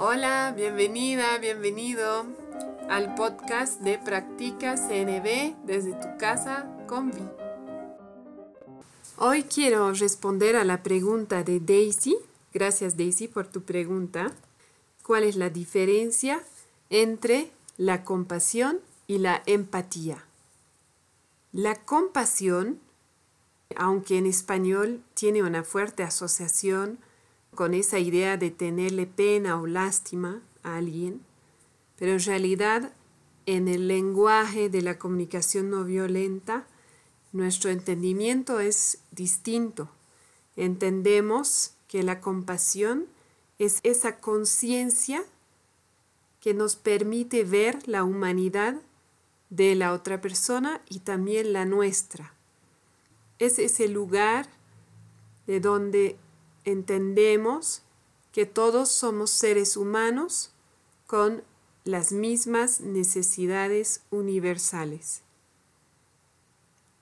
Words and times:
Hola, 0.00 0.54
bienvenida, 0.56 1.38
bienvenido 1.38 2.24
al 2.88 3.16
podcast 3.16 3.80
de 3.80 3.98
Practica 3.98 4.76
CNB 4.76 5.56
desde 5.66 5.90
tu 5.94 6.16
casa 6.20 6.70
con 6.86 7.10
Vi. 7.10 7.28
Hoy 9.16 9.42
quiero 9.42 9.92
responder 9.92 10.54
a 10.54 10.62
la 10.62 10.84
pregunta 10.84 11.42
de 11.42 11.58
Daisy. 11.58 12.16
Gracias 12.54 12.96
Daisy 12.96 13.26
por 13.26 13.48
tu 13.48 13.62
pregunta. 13.62 14.30
¿Cuál 15.02 15.24
es 15.24 15.34
la 15.34 15.50
diferencia 15.50 16.44
entre 16.90 17.50
la 17.76 18.04
compasión 18.04 18.78
y 19.08 19.18
la 19.18 19.42
empatía? 19.46 20.24
La 21.50 21.74
compasión, 21.74 22.78
aunque 23.74 24.18
en 24.18 24.26
español 24.26 25.02
tiene 25.14 25.42
una 25.42 25.64
fuerte 25.64 26.04
asociación 26.04 27.00
con 27.54 27.74
esa 27.74 27.98
idea 27.98 28.36
de 28.36 28.50
tenerle 28.50 29.06
pena 29.06 29.60
o 29.60 29.66
lástima 29.66 30.42
a 30.62 30.76
alguien, 30.76 31.22
pero 31.96 32.12
en 32.12 32.20
realidad 32.20 32.92
en 33.46 33.66
el 33.66 33.88
lenguaje 33.88 34.68
de 34.68 34.82
la 34.82 34.98
comunicación 34.98 35.70
no 35.70 35.84
violenta, 35.84 36.66
nuestro 37.32 37.70
entendimiento 37.70 38.60
es 38.60 38.98
distinto. 39.10 39.88
Entendemos 40.56 41.72
que 41.88 42.02
la 42.02 42.20
compasión 42.20 43.06
es 43.58 43.80
esa 43.82 44.18
conciencia 44.18 45.24
que 46.40 46.54
nos 46.54 46.76
permite 46.76 47.44
ver 47.44 47.88
la 47.88 48.04
humanidad 48.04 48.80
de 49.50 49.74
la 49.74 49.92
otra 49.92 50.20
persona 50.20 50.82
y 50.88 51.00
también 51.00 51.52
la 51.52 51.64
nuestra. 51.64 52.34
Es 53.38 53.58
ese 53.58 53.88
lugar 53.88 54.46
de 55.46 55.60
donde 55.60 56.16
entendemos 56.70 57.82
que 58.32 58.46
todos 58.46 58.90
somos 58.90 59.30
seres 59.30 59.76
humanos 59.76 60.50
con 61.06 61.42
las 61.84 62.12
mismas 62.12 62.80
necesidades 62.80 64.02
universales. 64.10 65.22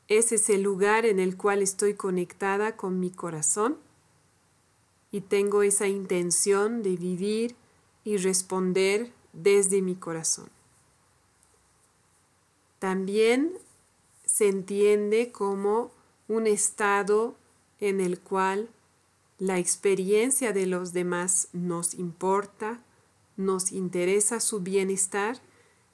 Es 0.09 0.31
ese 0.31 0.59
lugar 0.59 1.05
en 1.05 1.19
el 1.19 1.37
cual 1.37 1.63
estoy 1.63 1.95
conectada 1.95 2.77
con 2.77 3.01
mi 3.01 3.11
corazón 3.11 3.77
y 5.11 5.21
tengo 5.23 5.63
esa 5.63 5.89
intención 5.89 6.85
de 6.85 6.97
vivir 6.97 7.57
y 8.05 8.19
responder 8.19 9.13
desde 9.33 9.83
mi 9.83 9.97
corazón. 9.97 10.49
También 12.79 13.59
se 14.25 14.49
entiende 14.49 15.33
como 15.33 15.91
un 16.29 16.47
estado 16.47 17.35
en 17.81 18.01
el 18.01 18.21
cual 18.21 18.69
la 19.39 19.59
experiencia 19.59 20.53
de 20.53 20.67
los 20.67 20.93
demás 20.93 21.49
nos 21.53 21.95
importa, 21.95 22.81
nos 23.37 23.73
interesa 23.73 24.41
su 24.41 24.61
bienestar 24.61 25.39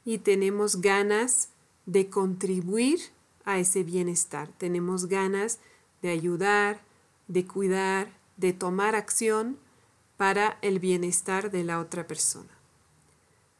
y 0.05 0.19
tenemos 0.19 0.81
ganas 0.81 1.49
de 1.87 2.09
contribuir 2.09 3.01
a 3.45 3.59
ese 3.59 3.83
bienestar. 3.83 4.49
Tenemos 4.59 5.07
ganas 5.07 5.59
de 6.03 6.11
ayudar, 6.11 6.81
de 7.27 7.47
cuidar, 7.47 8.13
de 8.37 8.53
tomar 8.53 8.95
acción 8.95 9.59
para 10.17 10.59
el 10.63 10.79
bienestar 10.79 11.51
de 11.51 11.65
la 11.65 11.81
otra 11.81 12.07
persona. 12.07 12.51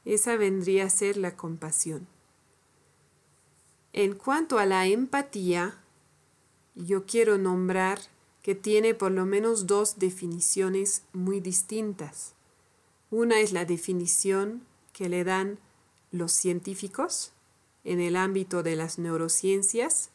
Esa 0.05 0.37
vendría 0.37 0.85
a 0.85 0.91
ser 0.91 1.17
la 1.17 1.37
compasión. 1.37 2.07
En 3.93 4.15
cuanto 4.15 4.59
a 4.59 4.67
la 4.67 4.87
empatía, 4.87 5.81
yo 6.75 7.05
quiero 7.05 7.37
nombrar 7.37 8.01
que 8.43 8.55
tiene 8.55 8.95
por 8.95 9.13
lo 9.13 9.25
menos 9.25 9.67
dos 9.67 9.99
definiciones 9.99 11.03
muy 11.13 11.41
distintas. 11.41 12.35
Una 13.11 13.41
es 13.41 13.53
la 13.53 13.65
definición 13.65 14.63
que 14.93 15.09
le 15.09 15.25
dan 15.25 15.59
los 16.11 16.33
científicos 16.33 17.33
en 17.85 18.01
el 18.01 18.17
ámbito 18.17 18.63
de 18.63 18.77
las 18.77 18.99
neurociencias 18.99 20.11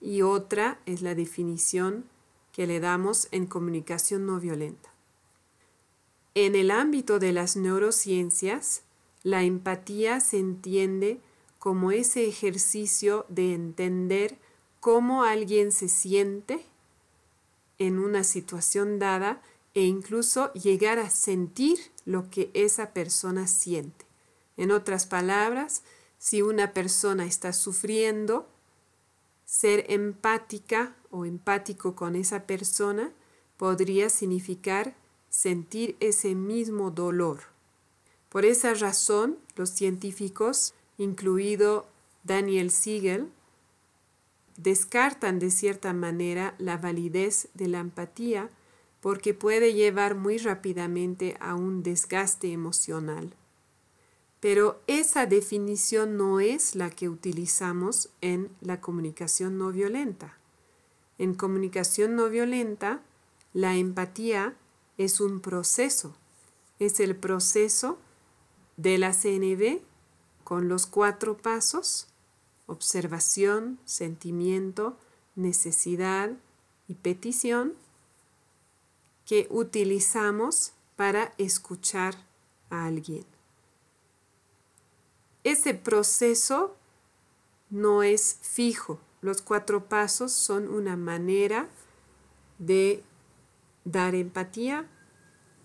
y 0.00 0.22
otra 0.22 0.80
es 0.86 1.02
la 1.02 1.14
definición 1.14 2.04
que 2.52 2.66
le 2.66 2.80
damos 2.80 3.28
en 3.32 3.46
comunicación 3.46 4.26
no 4.26 4.40
violenta. 4.40 4.92
En 6.34 6.54
el 6.54 6.70
ámbito 6.70 7.18
de 7.18 7.32
las 7.32 7.56
neurociencias, 7.56 8.82
la 9.22 9.42
empatía 9.42 10.20
se 10.20 10.38
entiende 10.38 11.20
como 11.58 11.90
ese 11.90 12.28
ejercicio 12.28 13.24
de 13.28 13.54
entender 13.54 14.38
cómo 14.80 15.24
alguien 15.24 15.72
se 15.72 15.88
siente 15.88 16.65
en 17.78 17.98
una 17.98 18.24
situación 18.24 18.98
dada 18.98 19.42
e 19.74 19.82
incluso 19.82 20.52
llegar 20.54 20.98
a 20.98 21.10
sentir 21.10 21.78
lo 22.04 22.30
que 22.30 22.50
esa 22.54 22.92
persona 22.92 23.46
siente. 23.46 24.06
En 24.56 24.70
otras 24.70 25.06
palabras, 25.06 25.82
si 26.18 26.40
una 26.42 26.72
persona 26.72 27.26
está 27.26 27.52
sufriendo, 27.52 28.48
ser 29.44 29.84
empática 29.88 30.96
o 31.10 31.24
empático 31.24 31.94
con 31.94 32.16
esa 32.16 32.46
persona 32.46 33.12
podría 33.56 34.08
significar 34.08 34.94
sentir 35.28 35.96
ese 36.00 36.34
mismo 36.34 36.90
dolor. 36.90 37.40
Por 38.30 38.44
esa 38.44 38.74
razón, 38.74 39.38
los 39.54 39.70
científicos, 39.70 40.74
incluido 40.98 41.86
Daniel 42.24 42.70
Siegel, 42.70 43.30
descartan 44.56 45.38
de 45.38 45.50
cierta 45.50 45.92
manera 45.92 46.54
la 46.58 46.76
validez 46.76 47.48
de 47.54 47.68
la 47.68 47.78
empatía 47.78 48.50
porque 49.00 49.34
puede 49.34 49.74
llevar 49.74 50.14
muy 50.14 50.38
rápidamente 50.38 51.36
a 51.40 51.54
un 51.54 51.82
desgaste 51.82 52.52
emocional. 52.52 53.34
Pero 54.40 54.80
esa 54.86 55.26
definición 55.26 56.16
no 56.16 56.40
es 56.40 56.74
la 56.74 56.90
que 56.90 57.08
utilizamos 57.08 58.10
en 58.20 58.50
la 58.60 58.80
comunicación 58.80 59.58
no 59.58 59.72
violenta. 59.72 60.38
En 61.18 61.34
comunicación 61.34 62.16
no 62.16 62.28
violenta, 62.28 63.02
la 63.52 63.76
empatía 63.76 64.54
es 64.98 65.20
un 65.20 65.40
proceso, 65.40 66.16
es 66.78 67.00
el 67.00 67.16
proceso 67.16 67.98
de 68.76 68.98
la 68.98 69.12
CNV 69.12 69.80
con 70.44 70.68
los 70.68 70.86
cuatro 70.86 71.36
pasos 71.36 72.08
observación, 72.66 73.78
sentimiento, 73.84 74.96
necesidad 75.34 76.32
y 76.88 76.94
petición 76.94 77.74
que 79.24 79.46
utilizamos 79.50 80.72
para 80.96 81.34
escuchar 81.38 82.14
a 82.70 82.86
alguien. 82.86 83.24
Ese 85.44 85.74
proceso 85.74 86.76
no 87.70 88.02
es 88.02 88.38
fijo. 88.42 89.00
Los 89.20 89.42
cuatro 89.42 89.88
pasos 89.88 90.32
son 90.32 90.68
una 90.68 90.96
manera 90.96 91.68
de 92.58 93.02
dar 93.84 94.14
empatía. 94.14 94.88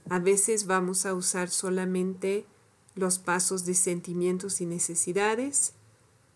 A 0.10 0.20
veces 0.20 0.66
vamos 0.66 1.06
a 1.06 1.14
usar 1.14 1.50
solamente 1.50 2.46
los 2.96 3.20
pasos 3.20 3.66
de 3.66 3.74
sentimientos 3.74 4.62
y 4.62 4.66
necesidades 4.66 5.74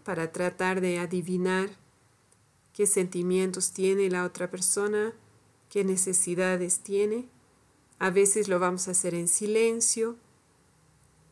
para 0.06 0.32
tratar 0.32 0.82
de 0.82 1.00
adivinar 1.00 1.70
qué 2.74 2.86
sentimientos 2.86 3.72
tiene 3.72 4.08
la 4.10 4.24
otra 4.24 4.52
persona, 4.52 5.14
qué 5.68 5.84
necesidades 5.84 6.80
tiene. 6.80 7.28
A 7.98 8.12
veces 8.12 8.48
lo 8.48 8.60
vamos 8.60 8.88
a 8.88 8.92
hacer 8.92 9.16
en 9.16 9.28
silencio. 9.28 10.16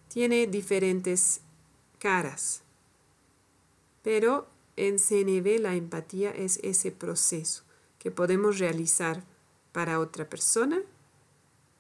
Tiene 0.08 0.48
diferentes 0.48 1.42
caras. 2.00 2.64
Pero 4.02 4.48
en 4.76 4.98
CNV 4.98 5.60
la 5.60 5.76
empatía 5.76 6.32
es 6.32 6.60
ese 6.64 6.92
proceso 6.92 7.64
que 8.00 8.10
podemos 8.10 8.58
realizar 8.58 9.24
para 9.72 10.00
otra 10.00 10.28
persona. 10.28 10.82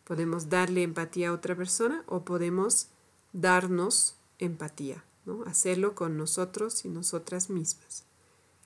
Podemos 0.03 0.47
darle 0.47 0.83
empatía 0.83 1.29
a 1.29 1.33
otra 1.33 1.55
persona 1.55 2.03
o 2.05 2.23
podemos 2.23 2.89
darnos 3.33 4.15
empatía 4.37 5.03
hacerlo 5.45 5.95
con 5.95 6.17
nosotros 6.17 6.85
y 6.85 6.89
nosotras 6.89 7.49
mismas, 7.49 8.03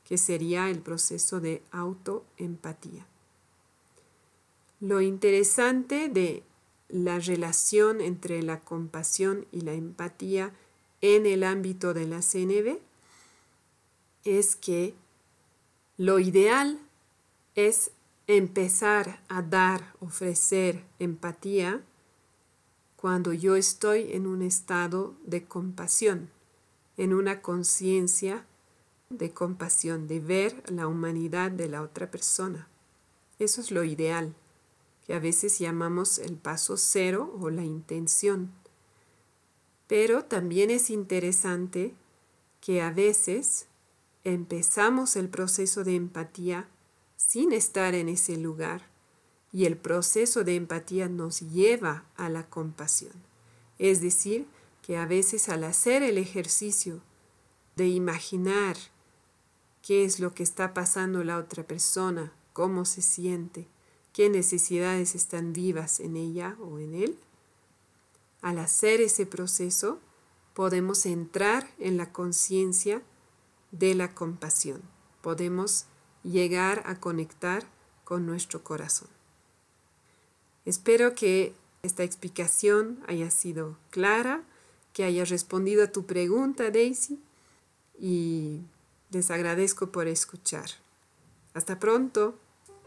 que 0.03 0.17
sería 0.17 0.69
el 0.69 0.79
proceso 0.79 1.39
de 1.39 1.61
autoempatía. 1.71 3.05
Lo 4.79 5.01
interesante 5.01 6.09
de 6.09 6.43
la 6.89 7.19
relación 7.19 8.01
entre 8.01 8.41
la 8.43 8.61
compasión 8.61 9.45
y 9.51 9.61
la 9.61 9.73
empatía 9.73 10.53
en 11.01 11.25
el 11.25 11.43
ámbito 11.43 11.93
de 11.93 12.07
la 12.07 12.21
CNV 12.21 12.79
es 14.23 14.55
que 14.55 14.93
lo 15.97 16.19
ideal 16.19 16.79
es 17.55 17.91
empezar 18.27 19.21
a 19.29 19.41
dar, 19.41 19.93
ofrecer 19.99 20.83
empatía 20.99 21.81
cuando 22.95 23.33
yo 23.33 23.55
estoy 23.55 24.11
en 24.13 24.27
un 24.27 24.41
estado 24.41 25.15
de 25.25 25.45
compasión 25.45 26.29
en 26.97 27.13
una 27.13 27.41
conciencia 27.41 28.45
de 29.09 29.31
compasión, 29.31 30.07
de 30.07 30.19
ver 30.19 30.63
la 30.69 30.87
humanidad 30.87 31.51
de 31.51 31.69
la 31.69 31.81
otra 31.81 32.11
persona. 32.11 32.67
Eso 33.39 33.61
es 33.61 33.71
lo 33.71 33.83
ideal, 33.83 34.35
que 35.05 35.13
a 35.13 35.19
veces 35.19 35.59
llamamos 35.59 36.17
el 36.17 36.35
paso 36.35 36.75
cero 36.75 37.33
o 37.39 37.49
la 37.49 37.63
intención. 37.63 38.51
Pero 39.87 40.25
también 40.25 40.69
es 40.69 40.89
interesante 40.89 41.93
que 42.59 42.81
a 42.81 42.91
veces 42.91 43.67
empezamos 44.23 45.15
el 45.15 45.29
proceso 45.29 45.83
de 45.83 45.95
empatía 45.95 46.67
sin 47.15 47.53
estar 47.53 47.95
en 47.95 48.09
ese 48.09 48.35
lugar 48.35 48.89
y 49.53 49.65
el 49.65 49.77
proceso 49.77 50.43
de 50.43 50.55
empatía 50.55 51.07
nos 51.07 51.39
lleva 51.39 52.03
a 52.17 52.29
la 52.29 52.49
compasión. 52.49 53.13
Es 53.79 54.01
decir, 54.01 54.47
que 54.87 54.95
a 54.95 55.05
veces 55.05 55.49
al 55.49 55.65
hacer 55.65 56.01
el 56.01 56.17
ejercicio 56.17 57.01
de 57.75 57.89
imaginar 57.89 58.77
qué 59.81 60.05
es 60.05 60.21
lo 60.21 60.33
que 60.33 60.43
está 60.43 60.73
pasando 60.73 61.25
la 61.25 61.39
otra 61.39 61.67
persona, 61.67 62.31
cómo 62.53 62.85
se 62.85 63.01
siente, 63.01 63.67
qué 64.13 64.29
necesidades 64.29 65.13
están 65.13 65.51
vivas 65.51 65.99
en 65.99 66.15
ella 66.15 66.55
o 66.61 66.79
en 66.79 66.95
él, 66.95 67.19
al 68.41 68.59
hacer 68.59 69.01
ese 69.01 69.25
proceso 69.25 69.99
podemos 70.53 71.05
entrar 71.05 71.69
en 71.79 71.97
la 71.97 72.13
conciencia 72.13 73.03
de 73.71 73.93
la 73.93 74.15
compasión, 74.15 74.81
podemos 75.21 75.87
llegar 76.23 76.81
a 76.85 77.01
conectar 77.01 77.67
con 78.05 78.25
nuestro 78.25 78.63
corazón. 78.63 79.09
Espero 80.63 81.13
que 81.13 81.53
esta 81.83 82.05
explicación 82.05 83.03
haya 83.05 83.29
sido 83.29 83.77
clara, 83.89 84.45
que 84.97 85.03
haya 85.03 85.25
respondido 85.25 85.83
a 85.83 85.91
tu 85.91 86.07
pregunta, 86.07 86.71
Daisy, 86.71 87.19
y 87.99 88.61
les 89.11 89.29
agradezco 89.29 89.91
por 89.91 90.07
escuchar. 90.07 90.65
Hasta 91.53 91.77
pronto. 91.77 92.33